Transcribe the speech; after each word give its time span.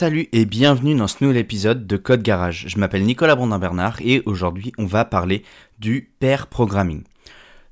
Salut 0.00 0.30
et 0.32 0.46
bienvenue 0.46 0.94
dans 0.94 1.08
ce 1.08 1.22
nouvel 1.22 1.36
épisode 1.36 1.86
de 1.86 1.98
Code 1.98 2.22
Garage. 2.22 2.64
Je 2.68 2.78
m'appelle 2.78 3.04
Nicolas 3.04 3.36
Brandin-Bernard 3.36 3.98
et 4.00 4.22
aujourd'hui 4.24 4.72
on 4.78 4.86
va 4.86 5.04
parler 5.04 5.42
du 5.78 6.10
pair 6.20 6.46
programming. 6.46 7.02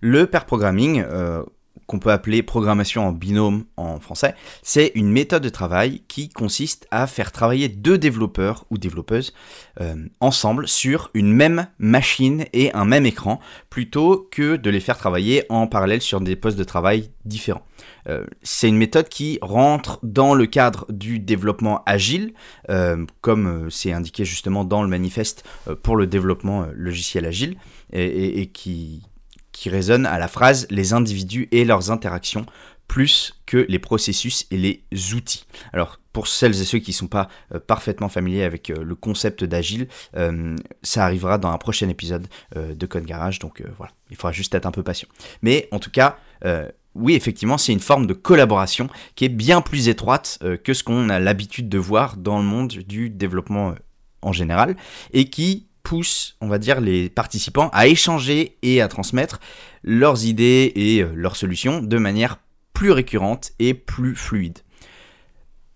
Le 0.02 0.26
pair 0.26 0.44
programming, 0.44 1.02
euh, 1.08 1.42
qu'on 1.88 1.98
peut 1.98 2.12
appeler 2.12 2.42
programmation 2.42 3.08
en 3.08 3.12
binôme 3.12 3.64
en 3.78 3.98
français, 3.98 4.34
c'est 4.62 4.92
une 4.94 5.10
méthode 5.10 5.42
de 5.42 5.48
travail 5.48 6.02
qui 6.06 6.28
consiste 6.28 6.86
à 6.90 7.06
faire 7.06 7.32
travailler 7.32 7.68
deux 7.68 7.96
développeurs 7.96 8.66
ou 8.70 8.76
développeuses 8.76 9.32
euh, 9.80 9.96
ensemble 10.20 10.68
sur 10.68 11.10
une 11.14 11.32
même 11.32 11.66
machine 11.78 12.44
et 12.52 12.72
un 12.74 12.84
même 12.84 13.06
écran, 13.06 13.40
plutôt 13.70 14.28
que 14.30 14.56
de 14.56 14.68
les 14.68 14.80
faire 14.80 14.98
travailler 14.98 15.44
en 15.48 15.66
parallèle 15.66 16.02
sur 16.02 16.20
des 16.20 16.36
postes 16.36 16.58
de 16.58 16.64
travail 16.64 17.10
différents. 17.24 17.64
Euh, 18.06 18.26
c'est 18.42 18.68
une 18.68 18.76
méthode 18.76 19.08
qui 19.08 19.38
rentre 19.40 19.98
dans 20.02 20.34
le 20.34 20.44
cadre 20.44 20.84
du 20.90 21.18
développement 21.18 21.82
agile, 21.86 22.34
euh, 22.68 23.06
comme 23.22 23.70
c'est 23.70 23.92
indiqué 23.92 24.26
justement 24.26 24.64
dans 24.64 24.82
le 24.82 24.88
manifeste 24.88 25.42
pour 25.82 25.96
le 25.96 26.06
développement 26.06 26.66
logiciel 26.74 27.24
agile, 27.24 27.56
et 27.94 28.50
qui, 28.52 29.02
qui 29.58 29.70
résonne 29.70 30.06
à 30.06 30.20
la 30.20 30.28
phrase 30.28 30.68
les 30.70 30.92
individus 30.92 31.48
et 31.50 31.64
leurs 31.64 31.90
interactions 31.90 32.46
plus 32.86 33.34
que 33.44 33.66
les 33.68 33.80
processus 33.80 34.46
et 34.52 34.56
les 34.56 35.14
outils. 35.14 35.46
Alors 35.72 35.98
pour 36.12 36.28
celles 36.28 36.60
et 36.60 36.64
ceux 36.64 36.78
qui 36.78 36.92
ne 36.92 36.94
sont 36.96 37.08
pas 37.08 37.28
euh, 37.52 37.58
parfaitement 37.58 38.08
familiers 38.08 38.44
avec 38.44 38.70
euh, 38.70 38.82
le 38.82 38.94
concept 38.94 39.42
d'agile, 39.42 39.88
euh, 40.16 40.54
ça 40.82 41.04
arrivera 41.04 41.38
dans 41.38 41.50
un 41.50 41.58
prochain 41.58 41.88
épisode 41.88 42.28
de 42.54 42.86
Code 42.86 43.04
Garage, 43.04 43.40
donc 43.40 43.62
voilà, 43.76 43.92
il 44.10 44.16
faudra 44.16 44.32
juste 44.32 44.54
être 44.54 44.66
un 44.66 44.70
peu 44.70 44.82
patient. 44.82 45.08
Mais 45.42 45.68
en 45.72 45.78
tout 45.78 45.90
cas, 45.90 46.18
oui, 46.94 47.14
effectivement, 47.14 47.58
c'est 47.58 47.72
une 47.72 47.80
forme 47.80 48.06
de 48.06 48.14
collaboration 48.14 48.88
qui 49.14 49.24
est 49.24 49.28
bien 49.28 49.60
plus 49.60 49.88
étroite 49.88 50.38
que 50.64 50.72
ce 50.72 50.82
qu'on 50.82 51.08
a 51.08 51.18
l'habitude 51.18 51.68
de 51.68 51.78
voir 51.78 52.16
dans 52.16 52.38
le 52.38 52.44
monde 52.44 52.68
du 52.68 53.10
développement 53.10 53.74
en 54.22 54.32
général, 54.32 54.76
et 55.12 55.28
qui 55.30 55.67
pousse, 55.88 56.36
on 56.42 56.48
va 56.48 56.58
dire, 56.58 56.82
les 56.82 57.08
participants 57.08 57.70
à 57.72 57.86
échanger 57.86 58.58
et 58.60 58.82
à 58.82 58.88
transmettre 58.88 59.40
leurs 59.82 60.26
idées 60.26 60.70
et 60.76 61.02
euh, 61.02 61.10
leurs 61.14 61.34
solutions 61.34 61.80
de 61.80 61.96
manière 61.96 62.40
plus 62.74 62.90
récurrente 62.90 63.52
et 63.58 63.72
plus 63.72 64.14
fluide. 64.14 64.58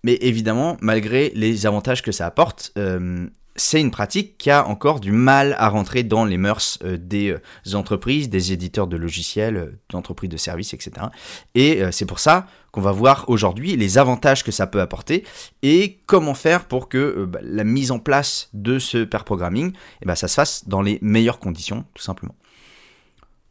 Mais 0.05 0.19
évidemment, 0.21 0.77
malgré 0.83 1.33
les 1.35 1.65
avantages 1.65 2.03
que 2.03 2.13
ça 2.13 2.27
apporte, 2.27 2.73
euh, 2.77 3.27
c'est 3.57 3.81
une 3.81 3.91
pratique 3.91 4.39
qui 4.39 4.51
a 4.51 4.67
encore 4.67 5.01
du 5.01 5.13
mal 5.13 5.55
à 5.59 5.69
rentrer 5.69 6.03
dans 6.03 6.25
les 6.25 6.39
mœurs 6.39 6.79
euh, 6.85 6.97
des 6.97 7.31
euh, 7.31 7.75
entreprises, 7.75 8.31
des 8.31 8.53
éditeurs 8.53 8.87
de 8.87 8.97
logiciels, 8.97 9.57
euh, 9.57 9.79
d'entreprises 9.91 10.31
de 10.31 10.37
services, 10.37 10.73
etc. 10.73 11.07
Et 11.55 11.83
c'est 11.91 12.07
pour 12.07 12.19
ça 12.19 12.47
qu'on 12.71 12.81
va 12.81 12.93
voir 12.93 13.29
aujourd'hui 13.29 13.77
les 13.77 13.99
avantages 13.99 14.45
que 14.45 14.53
ça 14.53 14.67
peut 14.67 14.81
apporter 14.81 15.25
et 15.63 15.99
comment 16.07 16.35
faire 16.35 16.67
pour 16.67 16.89
que 16.89 17.27
bah, 17.27 17.41
la 17.43 17.65
mise 17.65 17.91
en 17.91 17.99
place 17.99 18.49
de 18.55 18.79
ce 18.79 19.05
pair 19.05 19.25
programming, 19.25 19.73
eh 20.01 20.07
ben, 20.07 20.15
ça 20.15 20.29
se 20.29 20.35
fasse 20.35 20.69
dans 20.69 20.81
les 20.81 20.99
meilleures 21.03 21.39
conditions, 21.39 21.85
tout 21.95 22.03
simplement. 22.03 22.35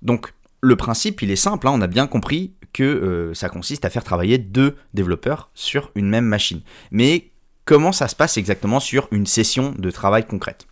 Donc, 0.02 0.34
le 0.62 0.76
principe, 0.76 1.22
il 1.22 1.32
est 1.32 1.36
simple, 1.36 1.68
hein, 1.68 1.72
on 1.74 1.82
a 1.82 1.88
bien 1.88 2.08
compris 2.08 2.54
que 2.74 3.32
ça 3.36 3.50
consiste 3.50 3.84
à 3.84 3.90
faire 3.90 4.04
travailler 4.04 4.38
deux 4.38 4.78
développeurs 4.94 5.52
sur 5.54 5.92
une 5.96 6.10
même 6.10 6.26
machine. 6.26 6.62
Mais 6.92 7.31
comment 7.66 7.92
ça 7.92 8.08
se 8.08 8.16
passe 8.16 8.38
exactement 8.38 8.80
sur 8.80 9.08
une 9.12 9.26
session 9.26 9.74
de 9.78 9.92
travail 9.92 10.26
concrète. 10.26 10.68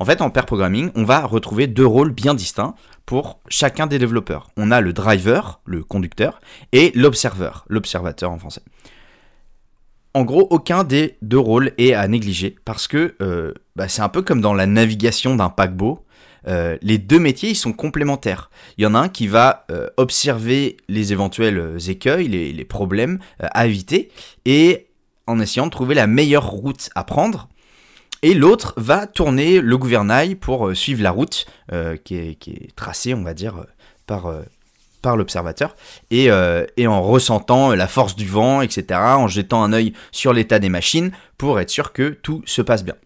En 0.00 0.06
fait, 0.06 0.22
en 0.22 0.30
pair 0.30 0.46
programming, 0.46 0.90
on 0.94 1.04
va 1.04 1.26
retrouver 1.26 1.66
deux 1.66 1.86
rôles 1.86 2.10
bien 2.10 2.34
distincts 2.34 2.74
pour 3.04 3.40
chacun 3.48 3.86
des 3.86 3.98
développeurs. 3.98 4.48
On 4.56 4.70
a 4.70 4.80
le 4.80 4.94
driver, 4.94 5.60
le 5.66 5.84
conducteur, 5.84 6.40
et 6.72 6.90
l'observeur, 6.94 7.66
l'observateur 7.68 8.30
en 8.30 8.38
français. 8.38 8.62
En 10.14 10.24
gros, 10.24 10.48
aucun 10.50 10.84
des 10.84 11.18
deux 11.20 11.38
rôles 11.38 11.72
est 11.76 11.92
à 11.92 12.08
négliger 12.08 12.56
parce 12.64 12.88
que 12.88 13.14
euh, 13.20 13.52
bah, 13.76 13.88
c'est 13.88 14.02
un 14.02 14.08
peu 14.08 14.22
comme 14.22 14.40
dans 14.40 14.54
la 14.54 14.66
navigation 14.66 15.36
d'un 15.36 15.50
paquebot. 15.50 16.04
Euh, 16.48 16.78
les 16.80 16.96
deux 16.96 17.18
métiers 17.18 17.50
ils 17.50 17.56
sont 17.56 17.74
complémentaires. 17.74 18.50
Il 18.78 18.84
y 18.84 18.86
en 18.86 18.94
a 18.94 19.00
un 19.00 19.08
qui 19.08 19.26
va 19.26 19.66
euh, 19.70 19.88
observer 19.98 20.78
les 20.88 21.12
éventuels 21.12 21.76
écueils, 21.88 22.26
les, 22.26 22.52
les 22.52 22.64
problèmes 22.64 23.18
à 23.38 23.66
éviter, 23.66 24.10
et 24.46 24.89
en 25.26 25.40
essayant 25.40 25.66
de 25.66 25.70
trouver 25.70 25.94
la 25.94 26.06
meilleure 26.06 26.48
route 26.48 26.90
à 26.94 27.04
prendre. 27.04 27.48
Et 28.22 28.34
l'autre 28.34 28.74
va 28.76 29.06
tourner 29.06 29.60
le 29.60 29.78
gouvernail 29.78 30.34
pour 30.34 30.68
euh, 30.68 30.74
suivre 30.74 31.02
la 31.02 31.10
route 31.10 31.46
euh, 31.72 31.96
qui, 31.96 32.16
est, 32.16 32.76
tracée, 32.76 33.14
on 33.14 33.22
va 33.22 33.32
dire, 33.32 33.64
euh, 34.10 34.42
par, 35.02 35.16
l'observateur. 35.16 35.74
Et, 36.10 36.28
et, 36.76 36.86
en 36.86 37.02
ressentant 37.02 37.74
la 37.74 37.88
force 37.88 38.16
du 38.16 38.26
vent, 38.26 38.60
etc., 38.60 39.00
en 39.00 39.28
jetant 39.28 39.62
un 39.62 39.72
œil 39.72 39.94
sur 40.12 40.34
l'état 40.34 40.58
des 40.58 40.68
machines 40.68 41.12
pour 41.38 41.58
être 41.58 41.70
sûr 41.70 41.92
que 41.92 42.10
tout 42.10 42.42
se 42.44 42.60
passe 42.60 42.84
bien. 42.84 42.96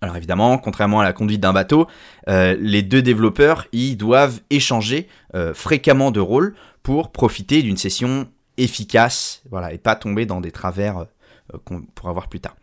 Alors 0.00 0.16
évidemment, 0.16 0.58
contrairement 0.58 1.00
à 1.00 1.04
la 1.04 1.12
conduite 1.12 1.40
d'un 1.40 1.52
bateau, 1.52 1.88
les 2.28 2.82
deux 2.82 3.02
développeurs, 3.02 3.66
ils 3.72 3.96
doivent 3.96 4.40
échanger 4.50 5.08
fréquemment 5.54 6.12
de 6.12 6.20
rôles 6.20 6.54
pour 6.84 7.10
profiter 7.10 7.62
d'une 7.62 7.76
session 7.76 8.28
efficace, 8.56 9.42
voilà, 9.50 9.72
et 9.72 9.78
pas 9.78 9.96
tomber 9.96 10.26
dans 10.26 10.40
des 10.40 10.52
travers 10.52 10.98
euh, 10.98 11.58
qu'on 11.64 11.82
pourra 11.82 12.12
voir 12.12 12.28
plus 12.28 12.40
tard. 12.40 12.56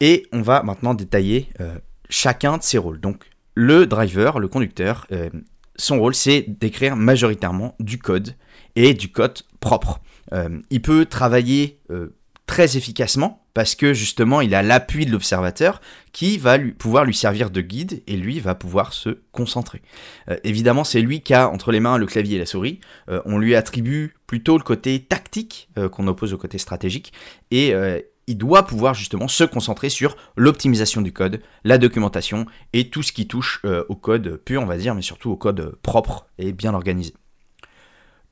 Et 0.00 0.26
on 0.32 0.42
va 0.42 0.62
maintenant 0.62 0.94
détailler 0.94 1.48
euh, 1.60 1.78
chacun 2.08 2.58
de 2.58 2.62
ces 2.62 2.78
rôles. 2.78 3.00
Donc 3.00 3.30
le 3.54 3.86
driver, 3.86 4.38
le 4.38 4.48
conducteur, 4.48 5.06
euh, 5.12 5.30
son 5.76 5.98
rôle 5.98 6.14
c'est 6.14 6.42
d'écrire 6.48 6.96
majoritairement 6.96 7.74
du 7.80 7.98
code 7.98 8.34
et 8.76 8.94
du 8.94 9.10
code 9.10 9.38
propre. 9.60 10.00
il 10.70 10.82
peut 10.82 11.06
travailler 11.06 11.80
très 12.52 12.76
efficacement 12.76 13.46
parce 13.54 13.74
que 13.74 13.94
justement 13.94 14.40
il 14.40 14.54
a 14.54 14.62
l'appui 14.62 15.06
de 15.06 15.10
l'observateur 15.10 15.80
qui 16.12 16.36
va 16.36 16.58
pouvoir 16.58 17.04
lui 17.04 17.14
servir 17.14 17.50
de 17.50 17.60
guide 17.60 18.02
et 18.06 18.16
lui 18.16 18.40
va 18.40 18.54
pouvoir 18.54 18.92
se 18.92 19.20
concentrer. 19.32 19.80
évidemment 20.44 20.84
c'est 20.84 21.00
lui 21.00 21.20
qui 21.22 21.32
a 21.34 21.48
entre 21.48 21.72
les 21.72 21.80
mains 21.80 21.96
le 21.96 22.06
clavier 22.06 22.36
et 22.36 22.38
la 22.38 22.46
souris, 22.46 22.80
on 23.08 23.38
lui 23.38 23.54
attribue 23.54 24.14
plutôt 24.32 24.56
le 24.56 24.64
côté 24.64 24.98
tactique 24.98 25.68
euh, 25.76 25.90
qu'on 25.90 26.06
oppose 26.06 26.32
au 26.32 26.38
côté 26.38 26.56
stratégique, 26.56 27.12
et 27.50 27.74
euh, 27.74 28.00
il 28.26 28.38
doit 28.38 28.62
pouvoir 28.66 28.94
justement 28.94 29.28
se 29.28 29.44
concentrer 29.44 29.90
sur 29.90 30.16
l'optimisation 30.36 31.02
du 31.02 31.12
code, 31.12 31.42
la 31.64 31.76
documentation 31.76 32.46
et 32.72 32.88
tout 32.88 33.02
ce 33.02 33.12
qui 33.12 33.26
touche 33.28 33.60
euh, 33.66 33.84
au 33.90 33.94
code 33.94 34.40
pur, 34.42 34.62
on 34.62 34.64
va 34.64 34.78
dire, 34.78 34.94
mais 34.94 35.02
surtout 35.02 35.30
au 35.30 35.36
code 35.36 35.76
propre 35.82 36.26
et 36.38 36.54
bien 36.54 36.72
organisé. 36.72 37.12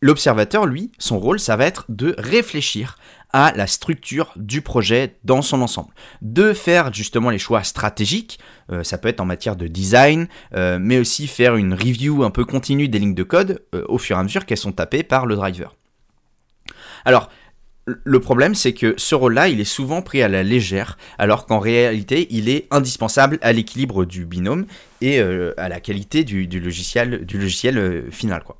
L'observateur, 0.02 0.66
lui, 0.66 0.92
son 0.98 1.18
rôle, 1.18 1.38
ça 1.38 1.56
va 1.56 1.66
être 1.66 1.84
de 1.88 2.14
réfléchir 2.18 2.96
à 3.32 3.52
la 3.54 3.66
structure 3.66 4.32
du 4.36 4.62
projet 4.62 5.16
dans 5.24 5.42
son 5.42 5.62
ensemble, 5.62 5.90
de 6.22 6.52
faire 6.52 6.92
justement 6.92 7.30
les 7.30 7.38
choix 7.38 7.62
stratégiques, 7.62 8.40
ça 8.82 8.98
peut 8.98 9.06
être 9.06 9.20
en 9.20 9.24
matière 9.24 9.54
de 9.54 9.68
design, 9.68 10.26
mais 10.52 10.98
aussi 10.98 11.28
faire 11.28 11.54
une 11.54 11.72
review 11.72 12.24
un 12.24 12.30
peu 12.30 12.44
continue 12.44 12.88
des 12.88 12.98
lignes 12.98 13.14
de 13.14 13.22
code 13.22 13.62
au 13.72 13.98
fur 13.98 14.16
et 14.16 14.18
à 14.18 14.22
mesure 14.24 14.46
qu'elles 14.46 14.58
sont 14.58 14.72
tapées 14.72 15.04
par 15.04 15.26
le 15.26 15.36
driver. 15.36 15.76
Alors, 17.04 17.30
le 17.86 18.20
problème, 18.20 18.54
c'est 18.54 18.72
que 18.72 18.94
ce 18.96 19.14
rôle-là, 19.14 19.48
il 19.48 19.60
est 19.60 19.64
souvent 19.64 20.02
pris 20.02 20.22
à 20.22 20.28
la 20.28 20.42
légère, 20.42 20.98
alors 21.18 21.46
qu'en 21.46 21.58
réalité, 21.58 22.26
il 22.30 22.48
est 22.48 22.66
indispensable 22.70 23.38
à 23.42 23.52
l'équilibre 23.52 24.04
du 24.04 24.26
binôme 24.26 24.66
et 25.00 25.20
euh, 25.20 25.54
à 25.56 25.68
la 25.68 25.80
qualité 25.80 26.24
du, 26.24 26.46
logiciel, 26.46 27.24
du 27.24 27.38
logiciel 27.38 27.78
euh, 27.78 28.10
final. 28.10 28.42
Quoi. 28.44 28.59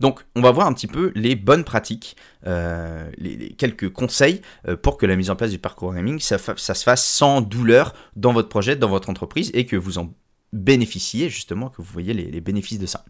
Donc, 0.00 0.20
on 0.34 0.40
va 0.40 0.50
voir 0.50 0.66
un 0.66 0.72
petit 0.72 0.86
peu 0.86 1.12
les 1.14 1.36
bonnes 1.36 1.64
pratiques, 1.64 2.16
euh, 2.46 3.10
les, 3.18 3.50
quelques 3.50 3.90
conseils 3.90 4.42
pour 4.82 4.96
que 4.96 5.06
la 5.06 5.16
mise 5.16 5.30
en 5.30 5.36
place 5.36 5.50
du 5.50 5.58
parcours 5.58 5.88
programming, 5.88 6.20
ça, 6.20 6.38
se 6.38 6.84
fasse 6.84 7.04
sans 7.04 7.40
douleur 7.40 7.94
dans 8.16 8.32
votre 8.32 8.48
projet, 8.48 8.76
dans 8.76 8.88
votre 8.88 9.10
entreprise, 9.10 9.50
et 9.54 9.66
que 9.66 9.76
vous 9.76 9.98
en 9.98 10.14
bénéficiez, 10.52 11.28
justement, 11.28 11.68
que 11.68 11.82
vous 11.82 11.92
voyez 11.92 12.14
les 12.14 12.40
bénéfices 12.40 12.78
de 12.78 12.86
ça. 12.86 13.04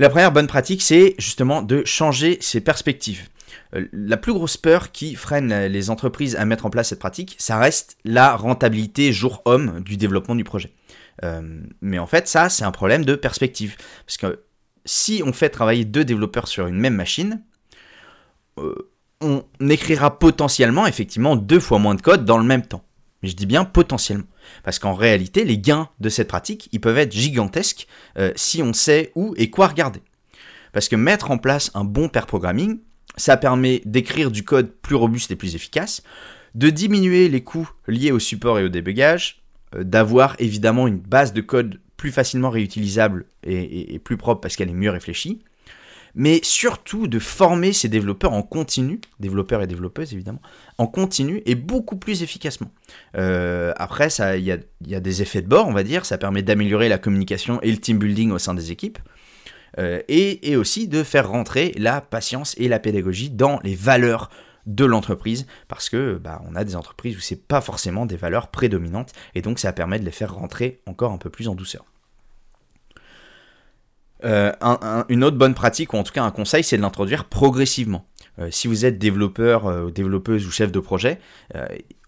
La 0.00 0.08
première 0.08 0.32
bonne 0.32 0.46
pratique, 0.46 0.80
c'est 0.80 1.14
justement 1.18 1.60
de 1.60 1.84
changer 1.84 2.38
ses 2.40 2.62
perspectives. 2.62 3.28
Euh, 3.74 3.86
la 3.92 4.16
plus 4.16 4.32
grosse 4.32 4.56
peur 4.56 4.92
qui 4.92 5.14
freine 5.14 5.66
les 5.66 5.90
entreprises 5.90 6.36
à 6.36 6.46
mettre 6.46 6.64
en 6.64 6.70
place 6.70 6.88
cette 6.88 6.98
pratique, 6.98 7.36
ça 7.38 7.58
reste 7.58 7.98
la 8.02 8.34
rentabilité 8.34 9.12
jour-homme 9.12 9.80
du 9.80 9.98
développement 9.98 10.34
du 10.34 10.42
projet. 10.42 10.72
Euh, 11.22 11.60
mais 11.82 11.98
en 11.98 12.06
fait, 12.06 12.28
ça, 12.28 12.48
c'est 12.48 12.64
un 12.64 12.70
problème 12.70 13.04
de 13.04 13.14
perspective. 13.14 13.76
Parce 14.06 14.16
que 14.16 14.40
si 14.84 15.22
on 15.24 15.32
fait 15.32 15.50
travailler 15.50 15.84
deux 15.84 16.04
développeurs 16.04 16.48
sur 16.48 16.66
une 16.66 16.78
même 16.78 16.94
machine, 16.94 17.42
euh, 18.58 18.74
on 19.20 19.44
écrira 19.68 20.18
potentiellement, 20.18 20.86
effectivement, 20.86 21.36
deux 21.36 21.60
fois 21.60 21.78
moins 21.78 21.94
de 21.94 22.02
code 22.02 22.24
dans 22.24 22.38
le 22.38 22.44
même 22.44 22.64
temps. 22.64 22.84
Mais 23.22 23.28
je 23.28 23.36
dis 23.36 23.46
bien 23.46 23.64
potentiellement. 23.64 24.24
Parce 24.64 24.78
qu'en 24.78 24.94
réalité, 24.94 25.44
les 25.44 25.58
gains 25.58 25.88
de 26.00 26.08
cette 26.08 26.28
pratique, 26.28 26.68
ils 26.72 26.80
peuvent 26.80 26.98
être 26.98 27.12
gigantesques 27.12 27.86
euh, 28.18 28.32
si 28.34 28.62
on 28.62 28.72
sait 28.72 29.12
où 29.14 29.34
et 29.36 29.50
quoi 29.50 29.68
regarder. 29.68 30.00
Parce 30.72 30.88
que 30.88 30.96
mettre 30.96 31.30
en 31.30 31.38
place 31.38 31.70
un 31.74 31.84
bon 31.84 32.08
pair 32.08 32.26
programming, 32.26 32.80
ça 33.16 33.36
permet 33.36 33.82
d'écrire 33.84 34.30
du 34.30 34.44
code 34.44 34.70
plus 34.70 34.94
robuste 34.94 35.30
et 35.30 35.36
plus 35.36 35.54
efficace, 35.54 36.02
de 36.54 36.70
diminuer 36.70 37.28
les 37.28 37.42
coûts 37.42 37.70
liés 37.86 38.12
au 38.12 38.18
support 38.18 38.58
et 38.58 38.64
au 38.64 38.68
débugage, 38.68 39.42
euh, 39.74 39.84
d'avoir 39.84 40.36
évidemment 40.38 40.86
une 40.86 40.98
base 40.98 41.32
de 41.32 41.40
code 41.40 41.80
plus 42.00 42.12
facilement 42.12 42.48
réutilisable 42.48 43.26
et, 43.42 43.98
plus 43.98 44.16
propre 44.16 44.40
parce 44.40 44.56
qu'elle 44.56 44.70
est 44.70 44.72
mieux 44.72 44.88
réfléchie, 44.88 45.42
mais 46.14 46.40
surtout 46.42 47.08
de 47.08 47.18
former 47.18 47.74
ces 47.74 47.90
développeurs 47.90 48.32
en 48.32 48.40
continu, 48.40 49.02
développeurs 49.18 49.60
et 49.60 49.66
développeuses 49.66 50.14
évidemment, 50.14 50.40
en 50.78 50.86
continu 50.86 51.42
et 51.44 51.54
beaucoup 51.54 51.96
plus 51.96 52.22
efficacement. 52.22 52.70
Euh, 53.18 53.74
après, 53.76 54.08
il 54.38 54.44
y 54.44 54.94
a, 54.94 55.00
des 55.00 55.20
effets 55.20 55.42
de 55.42 55.46
bord, 55.46 55.68
on 55.68 55.74
va 55.74 55.82
dire, 55.82 56.06
ça 56.06 56.16
permet 56.16 56.40
d'améliorer 56.40 56.88
la 56.88 56.96
communication 56.96 57.60
et 57.60 57.70
le 57.70 57.76
team 57.76 57.98
building 57.98 58.30
au 58.30 58.38
sein 58.38 58.54
des 58.54 58.72
équipes. 58.72 58.98
Euh, 59.78 60.00
et, 60.08 60.56
aussi 60.56 60.88
de 60.88 61.02
faire 61.02 61.28
rentrer 61.28 61.74
la 61.76 62.00
patience 62.00 62.54
et 62.56 62.66
la 62.66 62.78
pédagogie 62.78 63.28
dans 63.28 63.60
les 63.62 63.74
valeurs 63.74 64.30
de 64.66 64.84
l'entreprise 64.84 65.46
parce 65.68 65.88
que 65.88 66.18
bah, 66.22 66.42
on 66.48 66.54
a 66.54 66.64
des 66.64 66.76
entreprises 66.76 67.16
où 67.16 67.20
c'est 67.20 67.46
pas 67.46 67.60
forcément 67.60 68.06
des 68.06 68.16
valeurs 68.16 68.48
prédominantes 68.48 69.12
et 69.34 69.42
donc 69.42 69.58
ça 69.58 69.72
permet 69.72 69.98
de 69.98 70.04
les 70.04 70.10
faire 70.10 70.34
rentrer 70.34 70.80
encore 70.86 71.12
un 71.12 71.18
peu 71.18 71.30
plus 71.30 71.48
en 71.48 71.54
douceur. 71.54 71.84
Euh, 74.24 74.52
une 75.08 75.24
autre 75.24 75.36
bonne 75.36 75.54
pratique, 75.54 75.92
ou 75.92 75.96
en 75.96 76.02
tout 76.02 76.12
cas 76.12 76.22
un 76.22 76.30
conseil, 76.30 76.64
c'est 76.64 76.76
de 76.76 76.82
l'introduire 76.82 77.24
progressivement. 77.24 78.06
Euh, 78.38 78.48
si 78.50 78.68
vous 78.68 78.84
êtes 78.84 78.98
développeur, 78.98 79.66
euh, 79.66 79.90
développeuse 79.90 80.46
ou 80.46 80.50
chef 80.50 80.72
de 80.72 80.80
projet, 80.80 81.20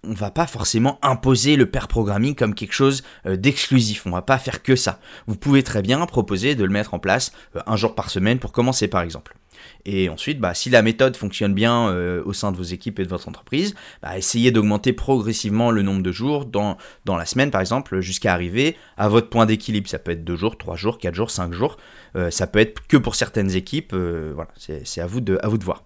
on 0.05 0.15
va 0.15 0.31
pas 0.31 0.47
forcément 0.47 0.99
imposer 1.03 1.55
le 1.55 1.67
pair 1.67 1.87
programming 1.87 2.35
comme 2.35 2.55
quelque 2.55 2.73
chose 2.73 3.05
d'exclusif. 3.25 4.05
On 4.05 4.11
va 4.11 4.23
pas 4.23 4.39
faire 4.39 4.63
que 4.63 4.75
ça. 4.75 4.99
Vous 5.29 5.37
pouvez 5.37 5.63
très 5.63 5.81
bien 5.81 6.05
proposer 6.07 6.57
de 6.57 6.65
le 6.65 6.71
mettre 6.71 6.95
en 6.95 6.99
place 6.99 7.31
un 7.67 7.77
jour 7.77 7.95
par 7.95 8.11
semaine 8.11 8.41
pour 8.41 8.51
commencer 8.51 8.89
par 8.89 9.03
exemple. 9.03 9.37
Et 9.85 10.09
ensuite, 10.09 10.39
bah, 10.39 10.55
si 10.55 10.71
la 10.71 10.83
méthode 10.83 11.17
fonctionne 11.17 11.55
bien 11.55 11.89
euh, 11.89 12.23
au 12.25 12.33
sein 12.33 12.53
de 12.53 12.57
vos 12.57 12.63
équipes 12.63 13.01
et 13.01 13.05
de 13.05 13.09
votre 13.09 13.29
entreprise, 13.29 13.75
bah, 14.03 14.17
essayez 14.17 14.51
d'augmenter 14.51 14.93
progressivement 14.93 15.71
le 15.71 15.83
nombre 15.83 16.03
de 16.03 16.13
jours 16.13 16.45
dans, 16.45 16.77
dans 17.05 17.17
la 17.17 17.27
semaine, 17.27 17.51
par 17.51 17.61
exemple, 17.61 18.01
jusqu'à 18.01 18.33
arriver 18.33 18.77
à 18.97 19.09
votre 19.09 19.29
point 19.29 19.47
d'équilibre. 19.47 19.89
Ça 19.89 19.99
peut 19.99 20.13
être 20.13 20.25
2 20.25 20.37
jours, 20.37 20.57
3 20.57 20.77
jours, 20.77 20.99
4 20.99 21.15
jours, 21.15 21.31
5 21.31 21.53
jours. 21.53 21.77
Euh, 22.17 22.31
ça 22.31 22.47
peut 22.47 22.59
être 22.59 22.87
que 22.87 22.97
pour 22.97 23.15
certaines 23.15 23.55
équipes. 23.55 23.93
Euh, 23.95 24.35
c'est 24.57 25.01
à, 25.01 25.05
à 25.05 25.07
vous 25.07 25.21
de 25.21 25.65
voir. 25.65 25.85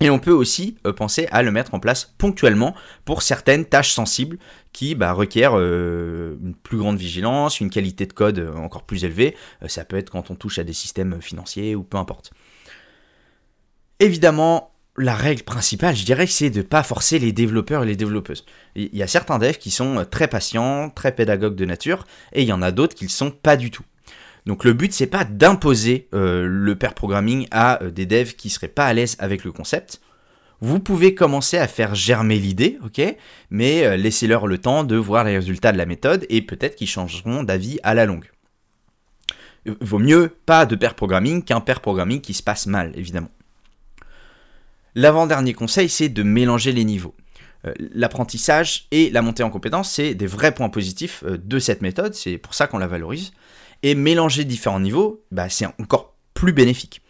Et 0.00 0.08
on 0.08 0.18
peut 0.18 0.32
aussi 0.32 0.76
euh, 0.86 0.92
penser 0.94 1.28
à 1.30 1.42
le 1.42 1.50
mettre 1.52 1.74
en 1.74 1.80
place 1.80 2.14
ponctuellement 2.16 2.74
pour 3.04 3.22
certaines 3.22 3.66
tâches 3.66 3.92
sensibles 3.92 4.38
qui 4.72 4.94
bah, 4.94 5.12
requièrent 5.12 5.58
euh, 5.58 6.38
une 6.42 6.54
plus 6.54 6.78
grande 6.78 6.96
vigilance, 6.96 7.60
une 7.60 7.68
qualité 7.68 8.06
de 8.06 8.12
code 8.14 8.38
euh, 8.38 8.54
encore 8.54 8.84
plus 8.84 9.04
élevée. 9.04 9.36
ça 9.66 9.84
peut 9.84 9.98
être 9.98 10.10
quand 10.10 10.30
on 10.30 10.34
touche 10.34 10.58
à 10.58 10.64
des 10.64 10.72
systèmes 10.72 11.20
financiers 11.20 11.74
ou 11.74 11.82
peu 11.82 11.98
importe. 11.98 12.32
Évidemment, 13.98 14.72
la 14.96 15.14
règle 15.14 15.42
principale, 15.42 15.94
je 15.94 16.06
dirais, 16.06 16.26
c'est 16.26 16.48
de 16.48 16.58
ne 16.58 16.62
pas 16.62 16.82
forcer 16.82 17.18
les 17.18 17.32
développeurs 17.32 17.82
et 17.82 17.86
les 17.86 17.96
développeuses. 17.96 18.46
Il 18.76 18.96
y 18.96 19.02
a 19.02 19.06
certains 19.06 19.38
devs 19.38 19.58
qui 19.58 19.70
sont 19.70 20.06
très 20.10 20.28
patients, 20.28 20.88
très 20.88 21.14
pédagogues 21.14 21.54
de 21.54 21.66
nature, 21.66 22.06
et 22.32 22.42
il 22.42 22.48
y 22.48 22.52
en 22.52 22.62
a 22.62 22.70
d'autres 22.70 22.94
qui 22.94 23.04
ne 23.04 23.08
le 23.08 23.12
sont 23.12 23.30
pas 23.30 23.58
du 23.58 23.70
tout. 23.70 23.84
Donc 24.46 24.64
le 24.64 24.72
but 24.72 24.92
c'est 24.92 25.06
pas 25.06 25.24
d'imposer 25.24 26.08
euh, 26.14 26.46
le 26.46 26.74
pair 26.74 26.94
programming 26.94 27.46
à 27.50 27.82
euh, 27.82 27.90
des 27.90 28.06
devs 28.06 28.34
qui 28.34 28.50
seraient 28.50 28.68
pas 28.68 28.86
à 28.86 28.92
l'aise 28.92 29.16
avec 29.18 29.44
le 29.44 29.52
concept. 29.52 30.00
Vous 30.62 30.78
pouvez 30.78 31.14
commencer 31.14 31.56
à 31.56 31.66
faire 31.66 31.94
germer 31.94 32.38
l'idée, 32.38 32.78
ok, 32.84 33.00
mais 33.50 33.84
euh, 33.84 33.96
laissez-leur 33.96 34.46
le 34.46 34.58
temps 34.58 34.84
de 34.84 34.96
voir 34.96 35.24
les 35.24 35.36
résultats 35.36 35.72
de 35.72 35.78
la 35.78 35.86
méthode 35.86 36.26
et 36.28 36.42
peut-être 36.42 36.76
qu'ils 36.76 36.88
changeront 36.88 37.44
d'avis 37.44 37.78
à 37.82 37.94
la 37.94 38.04
longue. 38.04 38.30
Vaut 39.80 39.98
mieux 39.98 40.34
pas 40.46 40.66
de 40.66 40.74
pair 40.74 40.94
programming 40.94 41.42
qu'un 41.42 41.60
pair 41.60 41.80
programming 41.80 42.20
qui 42.20 42.34
se 42.34 42.42
passe 42.42 42.66
mal, 42.66 42.92
évidemment. 42.94 43.30
L'avant-dernier 44.94 45.54
conseil, 45.54 45.88
c'est 45.88 46.08
de 46.08 46.22
mélanger 46.22 46.72
les 46.72 46.84
niveaux. 46.84 47.14
L'apprentissage 47.78 48.86
et 48.90 49.10
la 49.10 49.20
montée 49.20 49.42
en 49.42 49.50
compétence, 49.50 49.92
c'est 49.92 50.14
des 50.14 50.26
vrais 50.26 50.52
points 50.52 50.70
positifs 50.70 51.22
de 51.24 51.58
cette 51.58 51.82
méthode, 51.82 52.14
c'est 52.14 52.38
pour 52.38 52.54
ça 52.54 52.66
qu'on 52.66 52.78
la 52.78 52.86
valorise. 52.86 53.32
Et 53.82 53.94
mélanger 53.94 54.44
différents 54.44 54.80
niveaux, 54.80 55.24
bah, 55.30 55.48
c'est 55.48 55.66
encore 55.66 56.14
plus 56.34 56.52
bénéfique. 56.52 57.02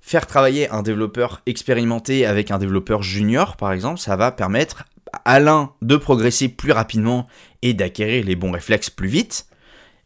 Faire 0.00 0.26
travailler 0.26 0.68
un 0.70 0.82
développeur 0.82 1.42
expérimenté 1.46 2.26
avec 2.26 2.50
un 2.50 2.58
développeur 2.58 3.02
junior, 3.02 3.56
par 3.56 3.72
exemple, 3.72 4.00
ça 4.00 4.16
va 4.16 4.32
permettre 4.32 4.84
à 5.24 5.38
l'un 5.38 5.72
de 5.80 5.96
progresser 5.96 6.48
plus 6.48 6.72
rapidement 6.72 7.28
et 7.62 7.74
d'acquérir 7.74 8.24
les 8.24 8.34
bons 8.34 8.50
réflexes 8.50 8.90
plus 8.90 9.08
vite. 9.08 9.46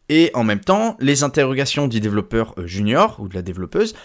Et 0.09 0.31
en 0.33 0.43
même 0.43 0.59
temps, 0.59 0.95
les 0.99 1.23
interrogations 1.23 1.87
du 1.87 1.99
développeur 1.99 2.53
euh, 2.57 2.67
junior 2.67 3.17
ou 3.19 3.27
de 3.27 3.35
la 3.35 3.41
développeuse 3.41 3.95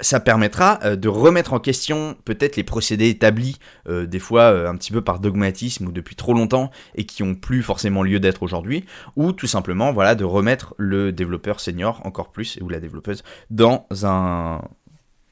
ça 0.00 0.20
permettra 0.20 0.78
euh, 0.84 0.96
de 0.96 1.08
remettre 1.08 1.52
en 1.52 1.60
question 1.60 2.16
peut-être 2.24 2.56
les 2.56 2.64
procédés 2.64 3.08
établis, 3.08 3.58
euh, 3.88 4.06
des 4.06 4.18
fois 4.18 4.42
euh, 4.42 4.68
un 4.68 4.76
petit 4.76 4.92
peu 4.92 5.02
par 5.02 5.20
dogmatisme 5.20 5.86
ou 5.86 5.92
depuis 5.92 6.16
trop 6.16 6.34
longtemps 6.34 6.70
et 6.94 7.04
qui 7.04 7.22
ont 7.22 7.34
plus 7.34 7.62
forcément 7.62 8.02
lieu 8.02 8.20
d'être 8.20 8.42
aujourd'hui, 8.42 8.84
ou 9.16 9.32
tout 9.32 9.46
simplement 9.46 9.92
voilà 9.92 10.14
de 10.14 10.24
remettre 10.24 10.74
le 10.78 11.12
développeur 11.12 11.60
senior 11.60 12.00
encore 12.04 12.30
plus 12.30 12.58
ou 12.60 12.68
la 12.68 12.80
développeuse 12.80 13.22
dans 13.50 13.86
un 14.02 14.62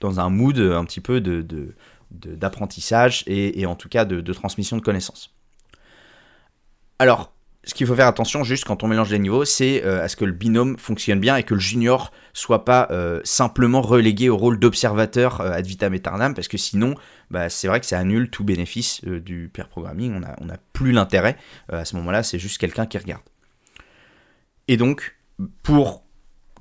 dans 0.01 0.21
un 0.21 0.29
mood 0.29 0.59
un 0.59 0.85
petit 0.85 1.01
peu 1.01 1.21
de, 1.21 1.75
d'apprentissage 2.11 3.25
et, 3.27 3.61
et, 3.61 3.67
en 3.67 3.77
tout 3.77 3.89
cas 3.89 4.05
de, 4.05 4.21
de 4.21 4.33
transmission 4.33 4.77
de 4.77 4.83
connaissances. 4.83 5.35
Alors, 6.99 7.33
ce 7.67 7.75
qu'il 7.75 7.87
faut 7.87 7.97
faire 7.97 8.07
attention 8.07 8.45
juste 8.45 8.65
quand 8.65 8.85
on 8.85 8.87
mélange 8.87 9.11
les 9.11 9.19
niveaux, 9.19 9.45
c'est 9.45 9.85
euh, 9.85 10.03
à 10.03 10.09
ce 10.09 10.15
que 10.15 10.25
le 10.25 10.33
binôme 10.33 10.79
fonctionne 10.79 11.19
bien 11.19 11.37
et 11.37 11.43
que 11.43 11.53
le 11.53 11.61
junior 11.61 12.13
soit 12.33 12.65
pas 12.65 12.87
euh, 12.93 13.21
simplement 13.25 13.83
relégué 13.83 14.29
au 14.29 14.37
rôle 14.37 14.61
d'observateur 14.61 15.41
euh, 15.41 15.51
ad 15.51 15.67
vitam 15.67 15.93
aeternam, 15.93 16.33
parce 16.33 16.47
que 16.47 16.59
sinon, 16.59 16.95
bah, 17.31 17.51
c'est 17.51 17.67
vrai 17.67 17.81
que 17.81 17.87
ça 17.87 17.99
annule 17.99 18.31
tout 18.31 18.45
bénéfice 18.45 19.05
du 19.05 19.51
pair 19.53 19.69
programming, 19.69 20.23
on 20.41 20.45
n'a 20.45 20.59
plus 20.73 20.93
l'intérêt, 20.93 21.37
à 21.69 21.85
ce 21.85 21.97
moment-là, 21.97 22.23
c'est 22.23 22.39
juste 22.39 22.59
quelqu'un 22.59 22.87
qui 22.87 22.99
regarde. 22.99 23.23
Et 24.69 24.77
donc, 24.77 25.17
pour 25.65 26.05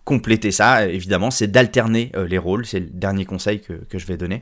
compléter 0.06 0.52
ça, 0.52 0.88
évidemment, 0.88 1.30
c'est 1.30 1.48
d'alterner 1.48 2.12
les 2.28 2.38
rôles, 2.40 2.66
c'est 2.66 2.80
le 2.80 2.90
dernier 2.90 3.26
conseil 3.26 3.62
que 3.62 3.98
je 3.98 4.06
vais 4.08 4.18
donner 4.18 4.42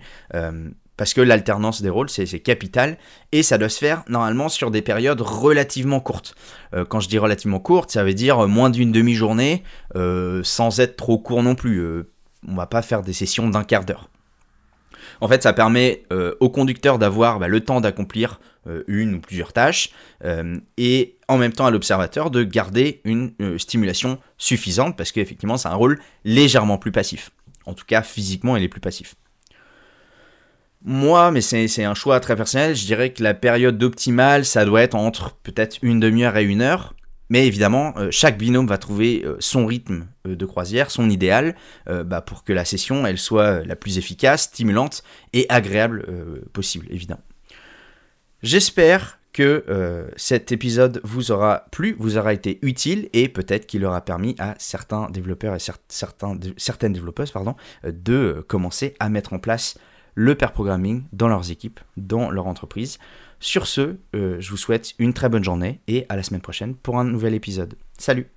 parce 0.97 1.13
que 1.13 1.21
l'alternance 1.21 1.81
des 1.81 1.89
rôles, 1.89 2.09
c'est 2.09 2.39
capital, 2.39 2.97
et 3.31 3.43
ça 3.43 3.57
doit 3.57 3.69
se 3.69 3.79
faire 3.79 4.03
normalement 4.07 4.49
sur 4.49 4.71
des 4.71 4.81
périodes 4.81 5.21
relativement 5.21 5.99
courtes. 5.99 6.35
Euh, 6.73 6.85
quand 6.85 6.99
je 6.99 7.09
dis 7.09 7.17
relativement 7.17 7.59
courtes, 7.59 7.91
ça 7.91 8.03
veut 8.03 8.13
dire 8.13 8.47
moins 8.47 8.69
d'une 8.69 8.91
demi-journée, 8.91 9.63
euh, 9.95 10.41
sans 10.43 10.79
être 10.79 10.95
trop 10.95 11.17
court 11.17 11.43
non 11.43 11.55
plus. 11.55 11.79
Euh, 11.79 12.09
on 12.47 12.55
va 12.55 12.67
pas 12.67 12.81
faire 12.81 13.01
des 13.01 13.13
sessions 13.13 13.49
d'un 13.49 13.63
quart 13.63 13.85
d'heure. 13.85 14.09
En 15.21 15.27
fait, 15.27 15.43
ça 15.43 15.53
permet 15.53 16.03
au 16.39 16.49
conducteur 16.49 16.97
d'avoir 16.99 17.39
bah, 17.39 17.47
le 17.47 17.61
temps 17.61 17.79
d'accomplir 17.79 18.41
une 18.87 19.15
ou 19.15 19.19
plusieurs 19.21 19.53
tâches, 19.53 19.91
et 20.77 21.17
en 21.29 21.37
même 21.37 21.53
temps 21.53 21.65
à 21.65 21.71
l'observateur 21.71 22.31
de 22.31 22.43
garder 22.43 22.99
une 23.05 23.31
stimulation 23.57 24.19
suffisante, 24.37 24.97
parce 24.97 25.13
qu'effectivement, 25.13 25.55
c'est 25.55 25.69
un 25.69 25.75
rôle 25.75 25.99
légèrement 26.25 26.77
plus 26.77 26.91
passif. 26.91 27.31
En 27.65 27.73
tout 27.73 27.85
cas, 27.85 28.01
physiquement, 28.01 28.57
il 28.57 28.63
est 28.63 28.69
plus 28.69 28.81
passif. 28.81 29.15
Moi, 30.85 31.31
mais 31.31 31.39
c'est 31.39 31.83
un 31.83 31.93
choix 31.93 32.19
très 32.19 32.35
personnel, 32.35 32.75
je 32.75 32.85
dirais 32.85 33.13
que 33.13 33.23
la 33.23 33.33
période 33.33 33.81
optimale, 33.81 34.43
ça 34.43 34.65
doit 34.65 34.81
être 34.81 34.95
entre 34.95 35.35
peut-être 35.37 35.77
une 35.81 36.01
demi-heure 36.01 36.35
et 36.35 36.43
une 36.43 36.61
heure. 36.61 36.93
Mais 37.29 37.47
évidemment, 37.47 37.93
euh, 37.97 38.09
chaque 38.11 38.37
binôme 38.37 38.67
va 38.67 38.77
trouver 38.77 39.23
euh, 39.25 39.37
son 39.39 39.65
rythme 39.65 40.07
euh, 40.27 40.35
de 40.35 40.45
croisière, 40.45 40.91
son 40.91 41.09
idéal, 41.09 41.55
bah, 41.87 42.21
pour 42.21 42.43
que 42.43 42.53
la 42.53 42.65
session 42.65 43.07
elle 43.07 43.17
soit 43.17 43.65
la 43.65 43.75
plus 43.75 43.97
efficace, 43.97 44.43
stimulante 44.43 45.03
et 45.31 45.45
agréable 45.49 46.05
possible, 46.53 46.87
évidemment. 46.89 47.23
J'espère 48.41 49.19
que 49.31 49.65
cet 50.15 50.51
épisode 50.51 51.01
vous 51.03 51.31
aura 51.31 51.65
plu, 51.71 51.95
vous 51.97 52.17
aura 52.17 52.33
été 52.33 52.59
utile 52.61 53.09
et 53.13 53.27
peut-être 53.29 53.65
qu'il 53.65 53.83
aura 53.85 54.01
permis 54.01 54.35
à 54.37 54.53
certains 54.59 55.09
développeurs 55.09 55.55
et 55.55 55.73
certaines 55.89 56.93
développeuses 56.93 57.31
pardon, 57.31 57.55
de 57.83 58.45
commencer 58.47 58.95
à 58.99 59.09
mettre 59.09 59.33
en 59.33 59.39
place 59.39 59.77
le 60.15 60.35
pair 60.35 60.51
programming 60.51 61.03
dans 61.11 61.27
leurs 61.27 61.51
équipes, 61.51 61.79
dans 61.97 62.29
leur 62.29 62.47
entreprise. 62.47 62.99
Sur 63.39 63.67
ce, 63.67 63.97
euh, 64.15 64.37
je 64.39 64.49
vous 64.49 64.57
souhaite 64.57 64.93
une 64.99 65.13
très 65.13 65.29
bonne 65.29 65.43
journée 65.43 65.81
et 65.87 66.05
à 66.09 66.15
la 66.15 66.23
semaine 66.23 66.41
prochaine 66.41 66.75
pour 66.75 66.97
un 66.97 67.03
nouvel 67.03 67.33
épisode. 67.33 67.75
Salut 67.97 68.27